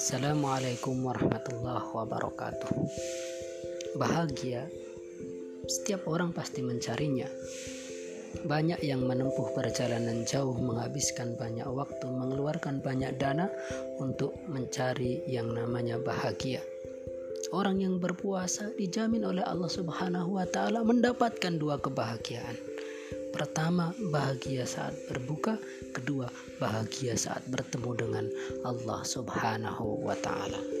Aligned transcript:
Assalamualaikum 0.00 0.96
warahmatullahi 1.04 1.92
wabarakatuh. 1.92 2.72
Bahagia, 4.00 4.64
setiap 5.68 6.08
orang 6.08 6.32
pasti 6.32 6.64
mencarinya. 6.64 7.28
Banyak 8.48 8.80
yang 8.80 9.04
menempuh 9.04 9.52
perjalanan 9.52 10.24
jauh, 10.24 10.56
menghabiskan 10.56 11.36
banyak 11.36 11.68
waktu, 11.68 12.08
mengeluarkan 12.08 12.80
banyak 12.80 13.20
dana 13.20 13.52
untuk 14.00 14.32
mencari 14.48 15.20
yang 15.28 15.52
namanya 15.52 16.00
bahagia. 16.00 16.64
Orang 17.52 17.84
yang 17.84 18.00
berpuasa 18.00 18.72
dijamin 18.80 19.28
oleh 19.28 19.44
Allah 19.44 19.68
Subhanahu 19.68 20.40
wa 20.40 20.48
Ta'ala 20.48 20.80
mendapatkan 20.80 21.60
dua 21.60 21.76
kebahagiaan 21.76 22.56
Pertama, 23.30 23.94
bahagia 24.10 24.66
saat 24.66 24.92
berbuka, 25.06 25.54
kedua, 25.94 26.26
bahagia 26.58 27.14
saat 27.14 27.46
bertemu 27.46 27.90
dengan 27.94 28.24
Allah 28.64 29.00
Subhanahu 29.04 30.04
wa 30.04 30.14
taala. 30.20 30.79